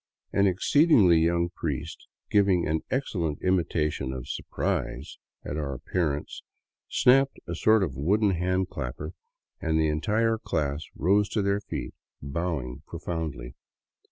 An 0.33 0.47
exceedingly 0.47 1.19
young 1.19 1.49
priest, 1.49 2.07
giving 2.31 2.65
an 2.67 2.81
excellent 2.89 3.39
imitation 3.43 4.11
of 4.13 4.27
surprise 4.27 5.19
at 5.45 5.57
our 5.57 5.75
appearance, 5.75 6.41
snapped 6.89 7.37
a 7.45 7.53
sort 7.53 7.83
of 7.83 7.95
wooden 7.97 8.31
hand 8.31 8.67
clapper, 8.67 9.13
and 9.61 9.79
the 9.79 9.89
entire 9.89 10.39
class 10.39 10.85
rose 10.95 11.29
to 11.29 11.43
their 11.43 11.61
feet 11.61 11.93
bowing 12.19 12.81
profoundly. 12.87 13.53